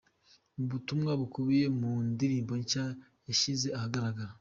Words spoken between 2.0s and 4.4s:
ndirimbo nshya yashyize ahagaragara.